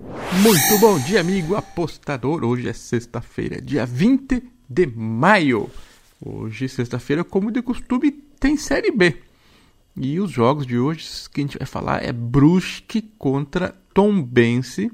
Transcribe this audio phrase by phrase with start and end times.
[0.00, 2.44] Muito bom dia, amigo apostador.
[2.44, 5.68] Hoje é sexta-feira, dia 20 de maio.
[6.24, 9.20] Hoje, sexta-feira, como de costume, tem Série B.
[9.96, 14.92] E os jogos de hoje que a gente vai falar é Brusque contra Tombense,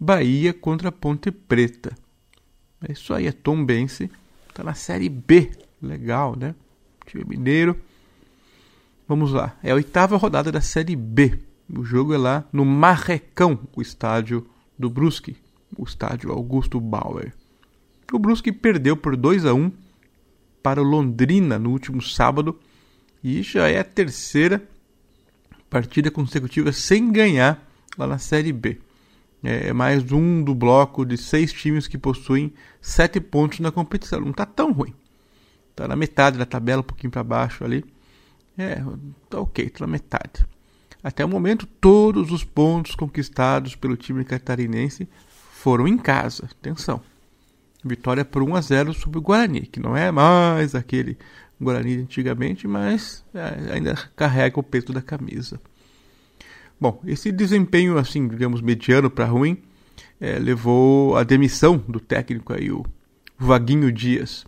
[0.00, 1.94] Bahia contra Ponte Preta.
[2.88, 4.10] É isso aí, é Tombense.
[4.54, 5.50] Tá na Série B.
[5.82, 6.54] Legal, né?
[7.06, 7.78] Time mineiro.
[9.06, 9.58] Vamos lá.
[9.62, 11.38] É a oitava rodada da Série B.
[11.74, 14.46] O jogo é lá no Marrecão, o estádio
[14.78, 15.36] do Brusque,
[15.76, 17.34] o estádio Augusto Bauer.
[18.12, 19.70] O Brusque perdeu por 2 a 1
[20.62, 22.58] para o Londrina no último sábado
[23.22, 24.62] e já é a terceira
[25.68, 27.62] partida consecutiva sem ganhar
[27.98, 28.78] lá na Série B.
[29.42, 34.20] É mais um do bloco de seis times que possuem sete pontos na competição.
[34.20, 34.94] Não está tão ruim.
[35.70, 37.84] Está na metade da tabela, um pouquinho para baixo ali.
[38.56, 38.82] É,
[39.30, 40.44] tá ok, está na metade.
[41.02, 45.08] Até o momento, todos os pontos conquistados pelo time catarinense
[45.52, 46.48] foram em casa.
[46.50, 47.00] Atenção.
[47.84, 51.16] Vitória por 1 a 0 sobre o Guarani, que não é mais aquele
[51.60, 55.60] Guarani antigamente, mas é, ainda carrega o peso da camisa.
[56.80, 59.58] Bom, esse desempenho, assim, digamos, mediano para ruim,
[60.20, 62.84] é, levou à demissão do técnico aí, o
[63.36, 64.44] Vaguinho Dias.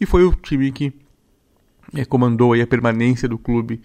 [0.00, 0.92] E foi o time que
[1.94, 3.80] é, comandou aí a permanência do clube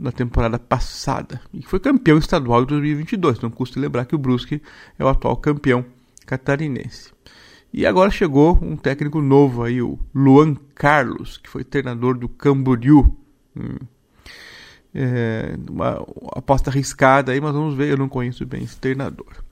[0.00, 3.40] na temporada passada e foi campeão estadual em 2022.
[3.40, 4.62] Não custa lembrar que o Brusque
[4.98, 5.84] é o atual campeão
[6.26, 7.12] catarinense.
[7.72, 13.16] E agora chegou um técnico novo aí, o Luan Carlos, que foi treinador do Camboriú.
[13.56, 13.76] Hum.
[14.92, 16.04] É uma
[16.34, 19.44] aposta arriscada aí, mas vamos ver, eu não conheço bem esse treinador.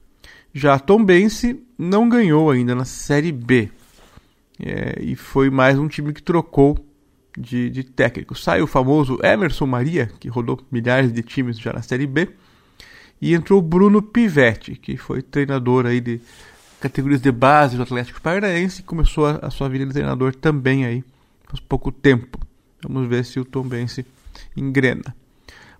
[0.52, 3.70] Já Tom Bense não ganhou ainda na Série B.
[4.58, 6.87] É, e foi mais um time que trocou
[7.38, 8.34] de, de técnico.
[8.34, 12.28] Sai o famoso Emerson Maria, que rodou milhares de times já na Série B,
[13.20, 16.20] e entrou Bruno Pivetti, que foi treinador aí de
[16.80, 20.84] categorias de base do Atlético Paranaense e começou a, a sua vida de treinador também
[20.84, 21.04] aí
[21.48, 22.38] faz pouco tempo.
[22.82, 24.06] Vamos ver se o Tom Bense
[24.56, 25.14] engrena.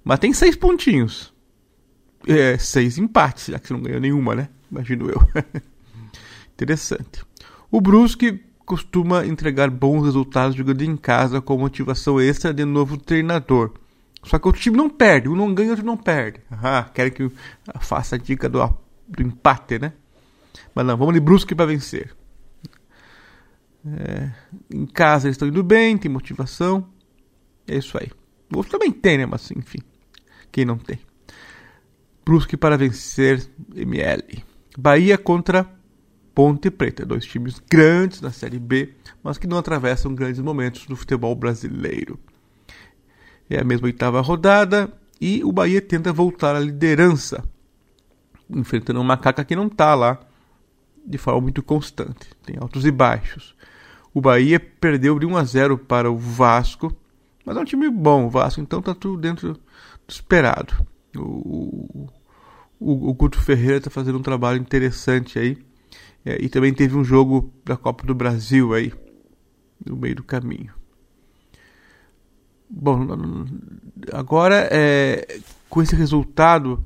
[0.03, 1.33] Mas tem seis pontinhos.
[2.27, 4.49] É, seis empates, já que não ganhou nenhuma, né?
[4.71, 5.21] Imagino eu.
[6.55, 7.23] Interessante.
[7.71, 13.73] O Brusque costuma entregar bons resultados jogando em casa com motivação extra de novo treinador.
[14.23, 16.41] Só que o time não perde, um não ganha, outro não perde.
[16.51, 17.31] Ah, querem que
[17.81, 18.63] faça a dica do,
[19.09, 19.95] do empate, né?
[20.75, 22.15] Mas não, vamos de Brusque para vencer.
[23.87, 24.31] É,
[24.71, 26.87] em casa eles estão indo bem, tem motivação.
[27.67, 28.11] É isso aí.
[28.55, 29.25] O também tem, né?
[29.25, 29.79] Mas enfim,
[30.53, 30.99] quem não tem?
[32.23, 34.45] Brusque para vencer ML.
[34.77, 35.78] Bahia contra
[36.39, 38.95] Ponte Preta, dois times grandes na Série B,
[39.25, 42.17] mas que não atravessam grandes momentos do futebol brasileiro.
[43.51, 44.89] É a mesma oitava rodada
[45.21, 47.43] e o Bahia tenta voltar à liderança,
[48.49, 50.21] enfrentando um macaca que não está lá
[51.05, 53.57] de forma muito constante, tem altos e baixos.
[54.15, 56.97] O Bahia perdeu de 1 a 0 para o Vasco,
[57.45, 59.61] mas é um time bom, o Vasco, então está tudo dentro do
[60.07, 60.87] esperado.
[61.17, 62.07] O,
[62.79, 65.67] o, o Guto Ferreira está fazendo um trabalho interessante aí
[66.25, 68.93] é, e também teve um jogo da Copa do Brasil aí,
[69.85, 70.73] no meio do caminho.
[72.69, 73.07] Bom,
[74.13, 75.41] agora é,
[75.71, 76.85] com esse resultado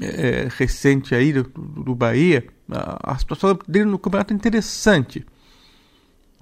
[0.00, 5.26] é, recente aí do, do Bahia, a, a, situação dele no campeonato é interessante.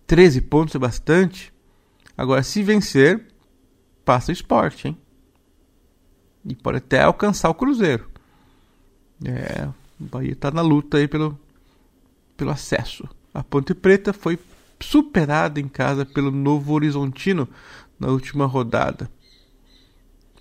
[0.06, 1.52] 13 pontos é bastante.
[2.16, 3.26] Agora, se vencer,
[4.04, 4.98] passa o esporte, hein?
[6.44, 8.08] E pode até alcançar o Cruzeiro.
[9.24, 9.68] É,
[10.00, 11.38] o Bahia está na luta aí pelo,
[12.36, 13.08] pelo acesso.
[13.32, 14.38] A Ponte Preta foi
[14.80, 17.48] superada em casa pelo Novo Horizontino
[17.98, 19.10] na última rodada.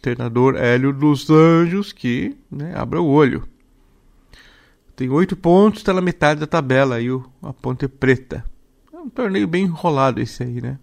[0.01, 3.47] Treinador Hélio dos Anjos, que né, abre o olho.
[4.95, 7.07] Tem oito pontos, está na metade da tabela aí
[7.41, 8.45] a Ponte Preta.
[8.93, 10.77] É um torneio bem enrolado esse aí, né?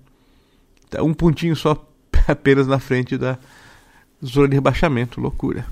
[0.91, 1.89] Tá um pontinho só
[2.29, 3.39] apenas na frente da
[4.25, 5.65] zona de rebaixamento, loucura.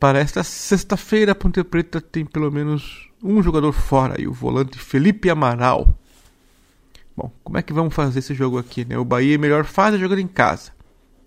[0.00, 4.78] Para esta sexta-feira, a Ponte Preta tem pelo menos um jogador fora, e o volante
[4.78, 5.94] Felipe Amaral.
[7.14, 8.96] Bom, como é que vamos fazer esse jogo aqui, né?
[8.96, 10.72] O Bahia é melhor fase jogando em casa.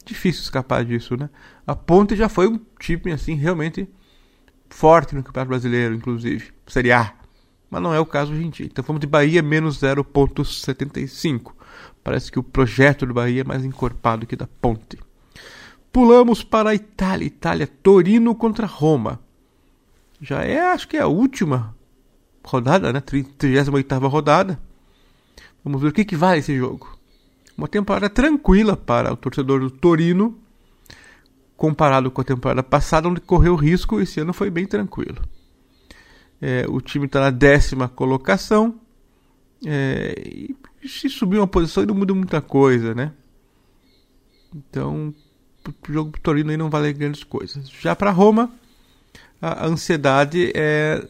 [0.04, 1.30] Difícil escapar disso, né?
[1.68, 3.88] A Ponte já foi um time assim realmente
[4.72, 7.14] forte no Campeonato Brasileiro, inclusive, Série A.
[7.70, 8.66] Mas não é o caso hoje em dia.
[8.66, 11.54] Então vamos de Bahia menos 0.75.
[12.04, 14.98] Parece que o projeto do Bahia é mais encorpado que da Ponte.
[15.94, 17.28] Pulamos para a Itália.
[17.28, 19.20] Itália, Torino contra Roma.
[20.20, 21.76] Já é, acho que é a última
[22.44, 23.00] rodada, né?
[23.00, 24.60] 38 rodada.
[25.64, 26.98] Vamos ver o que, que vale esse jogo.
[27.56, 30.36] Uma temporada tranquila para o torcedor do Torino,
[31.56, 35.22] comparado com a temporada passada, onde correu risco, esse ano foi bem tranquilo.
[36.42, 38.80] É, o time está na décima colocação.
[39.64, 40.16] É,
[40.82, 43.14] e se subir uma posição não muda muita coisa, né?
[44.54, 45.14] Então,
[45.72, 47.70] o jogo pro Torino aí não vale grandes coisas.
[47.70, 48.52] Já para Roma,
[49.42, 51.06] a ansiedade é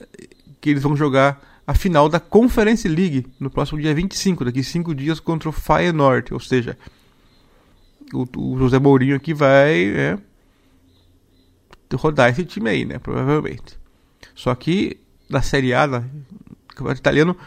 [0.59, 4.94] que eles vão jogar a final da Conference League no próximo dia 25, daqui cinco
[4.94, 6.77] dias contra o Feyenoord, ou seja,
[8.13, 10.17] o, o José Mourinho aqui vai é,
[11.95, 13.77] rodar esse time aí, né, provavelmente.
[14.35, 14.97] Só que
[15.29, 16.03] na Série A, no
[16.67, 17.38] Campeonato Italiano,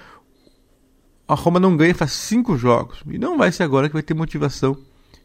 [1.29, 3.03] a Roma não ganha faz cinco jogos.
[3.07, 4.77] E não vai ser agora que vai ter motivação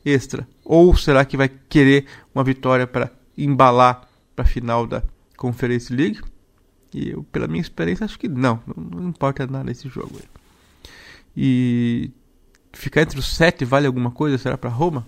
[0.04, 0.48] extra.
[0.64, 5.04] Ou será que vai querer uma vitória para embalar para a final da
[5.38, 6.22] Conference League?
[6.94, 8.62] E eu, pela minha experiência, acho que não.
[8.76, 10.20] Não, importa nada esse jogo.
[11.36, 12.12] E
[12.74, 14.38] ficar entre os sete vale alguma coisa?
[14.38, 15.08] Será para Roma?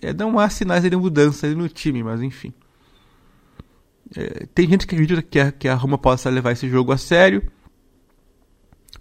[0.00, 2.52] É, não há sinais de mudança no time, mas enfim.
[4.16, 6.98] É, tem gente que acredita que a, que a Roma possa levar esse jogo a
[6.98, 7.42] sério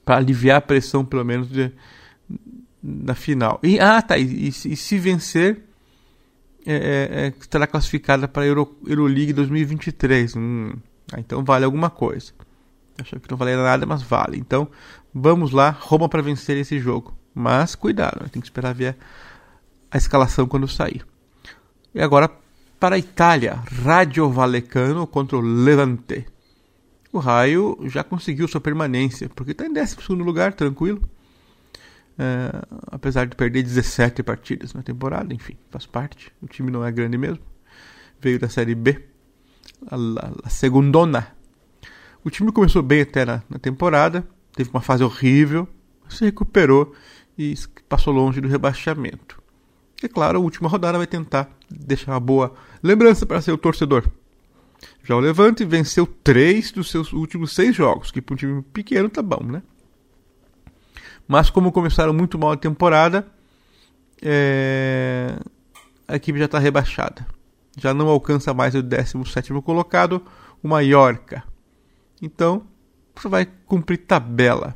[0.03, 1.71] para aliviar a pressão, pelo menos, de,
[2.83, 3.59] na final.
[3.63, 4.17] E, ah, tá.
[4.17, 5.63] E, e, e se vencer,
[6.65, 10.35] é, é, é estará classificada para a Euro, Euroleague 2023.
[10.35, 10.73] Hum,
[11.11, 12.33] ah, então vale alguma coisa.
[12.99, 14.37] Achava que não valia nada, mas vale.
[14.37, 14.67] Então
[15.13, 17.17] vamos lá, Roma para vencer esse jogo.
[17.33, 18.29] Mas cuidado, né?
[18.31, 18.95] tem que esperar ver
[19.89, 21.05] a escalação quando sair.
[21.95, 22.29] E agora
[22.79, 26.25] para a Itália, Radio Vallecano contra o Levante.
[27.13, 31.01] O Raio já conseguiu sua permanência, porque está em 12 lugar, tranquilo.
[32.17, 32.51] É,
[32.91, 36.31] apesar de perder 17 partidas na temporada, enfim, faz parte.
[36.41, 37.43] O time não é grande mesmo.
[38.21, 39.03] Veio da Série B,
[39.87, 41.27] a, a, a segundona.
[42.23, 44.25] O time começou bem até na, na temporada,
[44.55, 45.67] teve uma fase horrível,
[46.07, 46.93] se recuperou
[47.37, 47.55] e
[47.89, 49.41] passou longe do rebaixamento.
[50.01, 54.05] E claro, a última rodada vai tentar deixar uma boa lembrança para seu torcedor.
[55.03, 59.09] Já o Levante venceu três dos seus últimos seis jogos, que para um time pequeno
[59.09, 59.63] tá bom, né?
[61.27, 63.25] Mas como começaram muito mal a temporada,
[64.21, 65.35] é...
[66.07, 67.25] a equipe já está rebaixada.
[67.77, 70.21] Já não alcança mais o 17 colocado,
[70.61, 71.43] o Mallorca.
[72.21, 72.63] Então,
[73.15, 74.75] você vai cumprir tabela.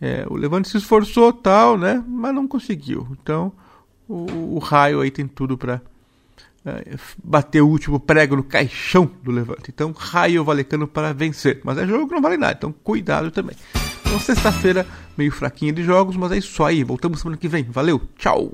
[0.00, 2.02] É, o Levante se esforçou, tal, né?
[2.08, 3.06] Mas não conseguiu.
[3.12, 3.52] Então,
[4.08, 5.80] o, o raio aí tem tudo para
[6.64, 9.70] é, bater o último prego no caixão do Levante.
[9.70, 11.60] Então, raio valecano para vencer.
[11.64, 13.56] Mas é jogo que não vale nada, então cuidado também.
[14.18, 14.86] Sexta-feira,
[15.16, 16.82] meio fraquinha de jogos, mas é isso aí.
[16.84, 17.64] Voltamos semana que vem.
[17.64, 18.52] Valeu, tchau!